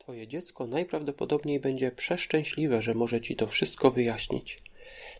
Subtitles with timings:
[0.00, 4.62] Twoje dziecko najprawdopodobniej będzie przeszczęśliwe, że może ci to wszystko wyjaśnić.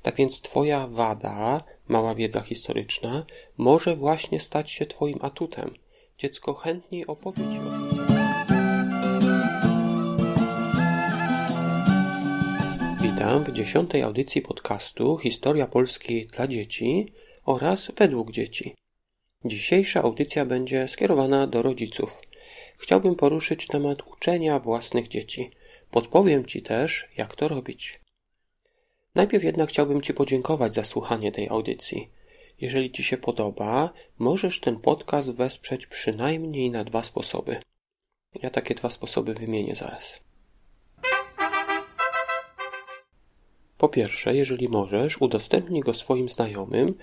[0.02, 5.74] Tak więc Twoja wada, mała wiedza historyczna, może właśnie stać się Twoim atutem.
[6.18, 7.88] Dziecko chętniej opowie Ci o tym.
[13.02, 17.12] Witam w dziesiątej audycji podcastu Historia Polski dla dzieci
[17.44, 18.74] oraz według dzieci.
[19.44, 22.29] Dzisiejsza audycja będzie skierowana do rodziców.
[22.80, 25.50] Chciałbym poruszyć temat uczenia własnych dzieci.
[25.90, 28.00] Podpowiem Ci też, jak to robić.
[29.14, 32.10] Najpierw jednak chciałbym Ci podziękować za słuchanie tej audycji.
[32.60, 37.60] Jeżeli Ci się podoba, możesz ten podcast wesprzeć przynajmniej na dwa sposoby.
[38.42, 40.20] Ja takie dwa sposoby wymienię zaraz.
[43.78, 46.94] Po pierwsze, jeżeli możesz, udostępnij go swoim znajomym,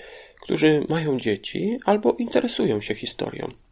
[0.42, 3.67] którzy mają dzieci albo interesują się historią.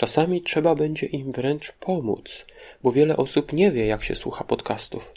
[0.00, 2.44] Czasami trzeba będzie im wręcz pomóc,
[2.82, 5.14] bo wiele osób nie wie, jak się słucha podcastów.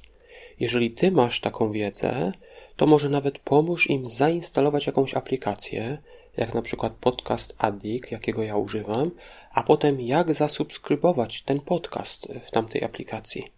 [0.60, 2.32] Jeżeli ty masz taką wiedzę,
[2.76, 5.98] to może nawet pomóż im zainstalować jakąś aplikację,
[6.38, 9.12] jak na przykład podcast Addict, jakiego ja używam,
[9.52, 13.52] a potem jak zasubskrybować ten podcast w tamtej aplikacji.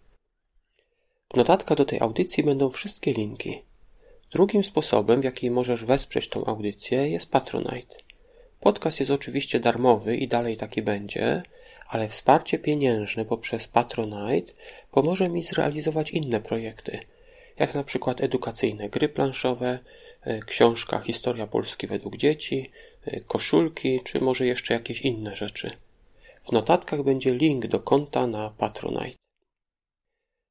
[1.32, 3.62] W notatkach do tej audycji będą wszystkie linki.
[4.32, 8.05] Drugim sposobem, w jaki możesz wesprzeć tą audycję, jest Patronite.
[8.66, 11.42] Podcast jest oczywiście darmowy i dalej taki będzie,
[11.88, 14.52] ale wsparcie pieniężne poprzez Patronite
[14.90, 17.00] pomoże mi zrealizować inne projekty,
[17.58, 19.78] jak na przykład edukacyjne gry planszowe,
[20.22, 22.70] e, książka Historia Polski według dzieci,
[23.04, 25.70] e, koszulki, czy może jeszcze jakieś inne rzeczy.
[26.42, 29.18] W notatkach będzie link do konta na Patronite.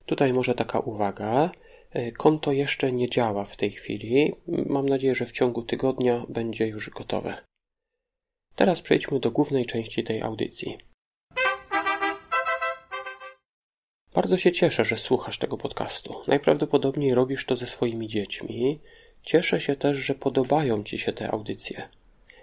[0.06, 1.50] Tutaj może taka uwaga.
[1.92, 4.34] E, konto jeszcze nie działa w tej chwili.
[4.48, 7.38] Mam nadzieję, że w ciągu tygodnia będzie już gotowe.
[8.56, 10.78] Teraz przejdźmy do głównej części tej audycji.
[14.14, 16.16] Bardzo się cieszę, że słuchasz tego podcastu.
[16.28, 18.80] Najprawdopodobniej robisz to ze swoimi dziećmi.
[19.24, 21.90] Cieszę się też, że podobają Ci się te audycje.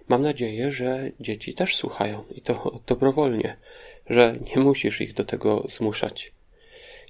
[0.09, 3.57] Mam nadzieję, że dzieci też słuchają i to dobrowolnie,
[4.11, 6.33] że nie musisz ich do tego zmuszać.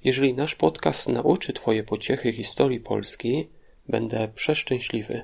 [0.03, 3.49] Jeżeli nasz podcast nauczy Twoje pociechy historii Polski,
[3.89, 5.21] będę przeszczęśliwy.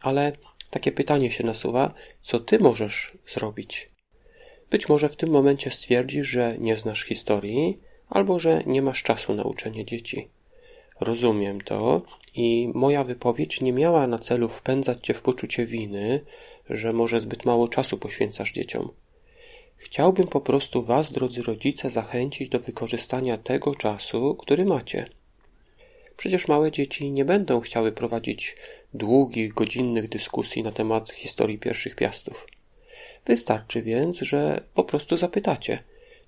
[0.00, 0.32] Ale
[0.70, 3.90] takie pytanie się nasuwa, co Ty możesz zrobić?
[4.70, 9.34] Być może w tym momencie stwierdzisz, że nie znasz historii, albo że nie masz czasu
[9.34, 10.28] na uczenie dzieci.
[11.00, 12.02] Rozumiem to
[12.34, 16.24] i moja wypowiedź nie miała na celu wpędzać cię w poczucie winy,
[16.70, 18.90] że może zbyt mało czasu poświęcasz dzieciom.
[19.76, 25.06] Chciałbym po prostu Was, drodzy rodzice, zachęcić do wykorzystania tego czasu, który macie.
[26.20, 28.56] Przecież małe dzieci nie będą chciały prowadzić
[28.94, 32.46] długich, godzinnych dyskusji na temat historii pierwszych piastów.
[33.26, 35.82] Wystarczy więc, że po prostu zapytacie.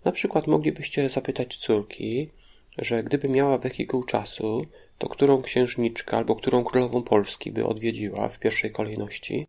[0.04, 2.28] Na przykład moglibyście zapytać córki,
[2.78, 4.66] że gdyby miała wehikuł czasu,
[4.98, 9.46] to którą księżniczkę albo którą królową Polski by odwiedziła w pierwszej kolejności?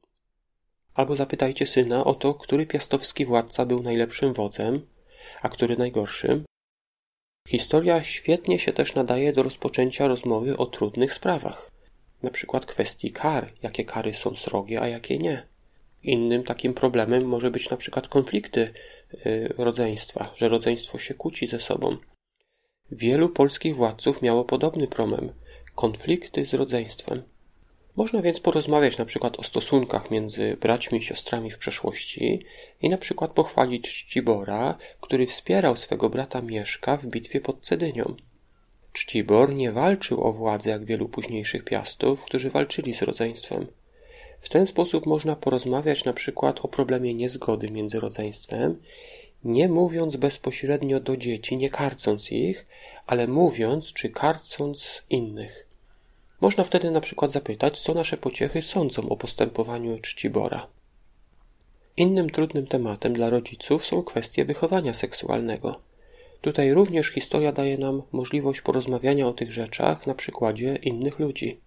[0.94, 4.88] Albo zapytajcie syna o to, który piastowski władca był najlepszym wodzem,
[5.42, 6.46] a który najgorszym.
[7.48, 11.72] Historia świetnie się też nadaje do rozpoczęcia rozmowy o trudnych sprawach,
[12.24, 15.48] na przykład kwestii kar, jakie kary są srogie, a jakie nie.
[16.04, 18.74] Innym takim problemem może być na przykład konflikty
[19.26, 21.98] yy, rodzeństwa, że rodzeństwo się kłóci ze sobą.
[22.92, 25.34] Wielu polskich władców miało podobny problem
[25.76, 27.33] konflikty z rodzeństwem.
[27.96, 32.46] Można więc porozmawiać na przykład o stosunkach między braćmi i siostrami w przeszłości
[32.82, 38.16] i na przykład pochwalić Czcibora, który wspierał swego brata Mieszka w bitwie pod Cedynią.
[38.94, 43.68] Czcibor nie walczył o władzę jak wielu późniejszych piastów, którzy walczyli z rodzeństwem.
[44.42, 48.82] W ten sposób można porozmawiać na przykład o problemie niezgody między rodzeństwem,
[49.44, 52.66] nie mówiąc bezpośrednio do dzieci, nie karcąc ich,
[53.08, 55.73] ale mówiąc czy karcąc innych.
[56.44, 60.68] Można wtedy na przykład zapytać, co nasze pociechy sądzą o postępowaniu czcibora.
[61.98, 65.80] Innym trudnym tematem dla rodziców są kwestie wychowania seksualnego.
[66.42, 71.60] Tutaj również historia daje nam możliwość porozmawiania o tych rzeczach na przykładzie innych ludzi.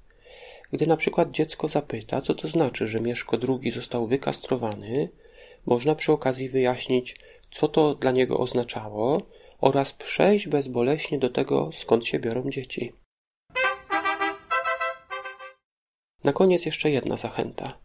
[0.72, 5.08] Gdy na przykład dziecko zapyta, co to znaczy, że Mieszko II został wykastrowany,
[5.66, 7.16] można przy okazji wyjaśnić,
[7.50, 9.22] co to dla niego oznaczało
[9.60, 12.92] oraz przejść bezboleśnie do tego, skąd się biorą dzieci.
[16.26, 17.78] Na koniec jeszcze jedna zachęta.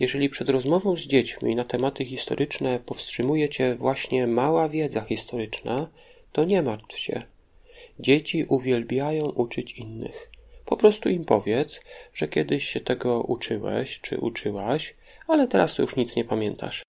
[0.00, 5.90] Jeżeli przed rozmową z dziećmi na tematy historyczne powstrzymuje cię właśnie mała wiedza historyczna,
[6.32, 7.22] to nie martw się.
[8.00, 10.30] Dzieci uwielbiają uczyć innych.
[10.64, 11.80] Po prostu im powiedz,
[12.14, 14.94] że kiedyś się tego uczyłeś czy uczyłaś,
[15.28, 16.82] ale teraz już nic nie pamiętasz.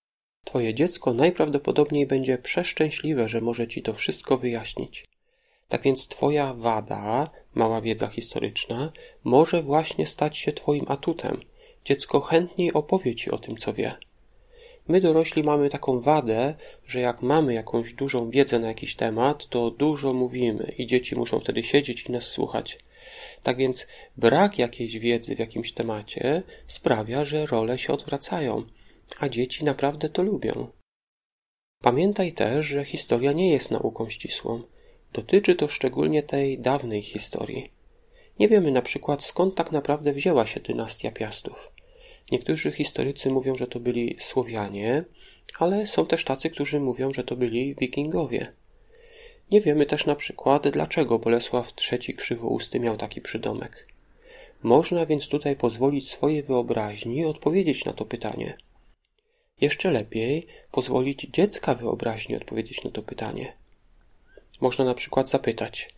[0.44, 5.04] Twoje dziecko najprawdopodobniej będzie przeszczęśliwe, że może ci to wszystko wyjaśnić.
[5.68, 8.92] Tak więc Twoja wada, mała wiedza historyczna,
[9.24, 11.40] może właśnie stać się Twoim atutem.
[11.84, 13.96] Dziecko chętniej opowie Ci o tym, co wie.
[14.88, 16.54] My dorośli mamy taką wadę,
[16.86, 21.40] że jak mamy jakąś dużą wiedzę na jakiś temat, to dużo mówimy i dzieci muszą
[21.40, 22.78] wtedy siedzieć i nas słuchać.
[23.42, 23.86] Tak więc
[24.16, 28.62] brak jakiejś wiedzy w jakimś temacie sprawia, że role się odwracają,
[29.18, 30.68] a dzieci naprawdę to lubią.
[31.82, 34.62] Pamiętaj też, że historia nie jest nauką ścisłą.
[35.16, 37.70] Dotyczy to szczególnie tej dawnej historii.
[38.38, 41.72] Nie wiemy na przykład skąd tak naprawdę wzięła się dynastia Piastów.
[42.32, 45.04] Niektórzy historycy mówią, że to byli Słowianie,
[45.58, 48.52] ale są też tacy, którzy mówią, że to byli Wikingowie.
[49.50, 53.88] Nie wiemy też na przykład, dlaczego Bolesław III Krzywousty miał taki przydomek.
[54.62, 58.56] Można więc tutaj pozwolić swojej wyobraźni odpowiedzieć na to pytanie.
[59.60, 63.52] Jeszcze lepiej pozwolić dziecka wyobraźni odpowiedzieć na to pytanie.
[64.60, 65.94] Można na przykład zapytać,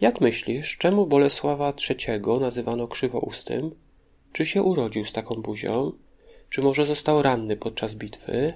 [0.00, 3.74] jak myślisz, czemu Bolesława III nazywano krzywoustym?
[4.32, 5.92] Czy się urodził z taką buzią?
[6.50, 8.54] Czy może został ranny podczas bitwy?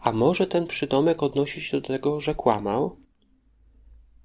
[0.00, 2.96] A może ten przydomek odnosi się do tego, że kłamał?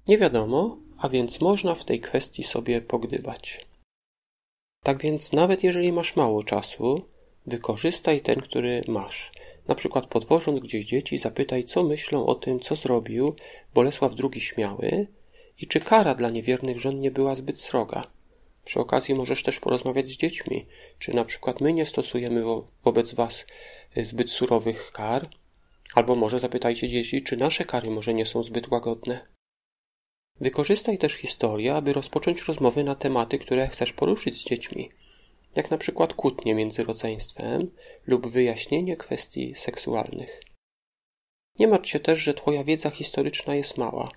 [0.08, 3.66] Nie wiadomo, a więc można w tej kwestii sobie pogdybać.
[4.82, 7.06] Tak więc nawet jeżeli masz mało czasu,
[7.46, 9.32] wykorzystaj ten, który masz.
[9.68, 13.34] Na przykład podwożąc gdzieś dzieci, zapytaj, co myślą o tym, co zrobił
[13.74, 15.06] Bolesław II Śmiały
[15.60, 18.06] i czy kara dla niewiernych żon nie była zbyt sroga.
[18.64, 20.66] Przy okazji możesz też porozmawiać z dziećmi,
[20.98, 23.46] czy na przykład my nie stosujemy wo wobec was
[23.96, 25.28] zbyt surowych kar,
[25.94, 29.26] albo może zapytajcie dzieci, czy nasze kary może nie są zbyt łagodne.
[30.40, 34.90] Wykorzystaj też historię, aby rozpocząć rozmowy na tematy, które chcesz poruszyć z dziećmi,
[35.56, 37.70] jak na przykład kłótnie między rodzeństwem
[38.06, 40.42] lub wyjaśnienie kwestii seksualnych.
[41.58, 44.10] Nie martw się też, że Twoja wiedza historyczna jest mała.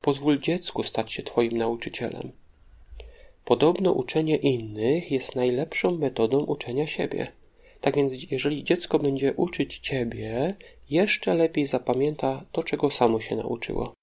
[0.00, 2.32] Pozwól dziecku stać się Twoim nauczycielem.
[3.44, 7.32] Podobno uczenie innych jest najlepszą metodą uczenia siebie.
[7.80, 10.54] Tak więc, jeżeli dziecko będzie uczyć Ciebie,
[10.90, 13.94] jeszcze lepiej zapamięta to, czego samo się nauczyło.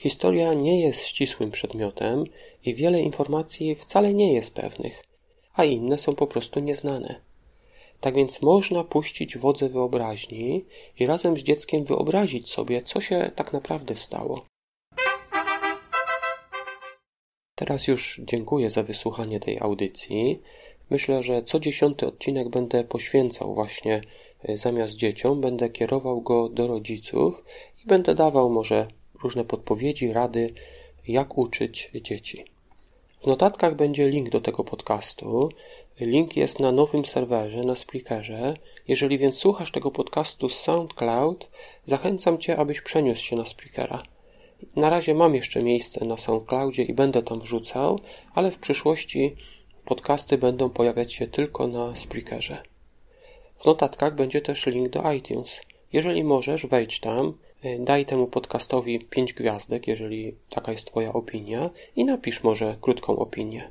[0.00, 2.24] Historia nie jest ścisłym przedmiotem
[2.64, 5.02] i wiele informacji wcale nie jest pewnych,
[5.56, 7.20] a inne są po prostu nieznane.
[8.00, 10.64] Tak więc można puścić wodze wyobraźni
[10.98, 14.46] i razem z dzieckiem wyobrazić sobie, co się tak naprawdę stało.
[17.54, 20.42] Teraz już dziękuję za wysłuchanie tej audycji.
[20.90, 24.00] Myślę, że co dziesiąty odcinek będę poświęcał właśnie
[24.42, 27.44] e, zamiast dzieciom, będę kierował go do rodziców
[27.84, 28.88] i będę dawał może
[29.22, 30.54] różne podpowiedzi, rady,
[31.08, 32.55] jak uczyć dzieci.
[33.18, 35.48] W notatkach będzie link do tego podcastu.
[36.00, 38.54] Link jest na nowym serwerze, na Spreakerze.
[38.88, 41.48] Jeżeli więc słuchasz tego podcastu z SoundCloud,
[41.84, 44.02] zachęcam Cię, abyś przeniósł się na Spreakera.
[44.76, 48.00] Na razie mam jeszcze miejsce na SoundCloudzie i będę tam wrzucał,
[48.34, 49.36] ale w przyszłości
[49.84, 52.62] podcasty będą pojawiać się tylko na Spreakerze.
[53.56, 55.60] W notatkach będzie też link do iTunes.
[55.92, 57.34] Jeżeli możesz, wejdź tam,
[57.78, 63.70] daj temu podcastowi 5 gwiazdek, jeżeli taka jest Twoja opinia i napisz może krótką opinię.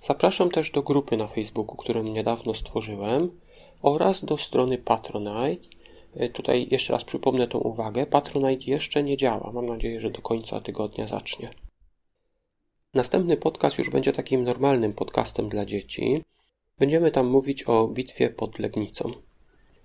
[0.00, 3.40] Zapraszam też do grupy na Facebooku, którą niedawno stworzyłem
[3.82, 5.76] oraz do strony Patronite,
[6.16, 8.06] E, tutaj jeszcze raz przypomnę tą uwagę.
[8.06, 9.52] Patronite jeszcze nie działa.
[9.52, 11.50] Mam nadzieję, że do końca tygodnia zacznie.
[12.94, 16.24] Następny podcast już będzie takim normalnym podcastem dla dzieci.
[16.78, 19.12] Będziemy tam mówić o bitwie pod Legnicą.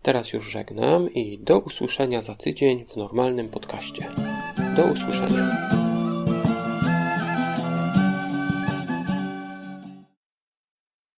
[0.01, 4.07] Teraz już żegnam i do usłyszenia za tydzień w normalnym podcaście.
[4.75, 5.90] Do usłyszenia.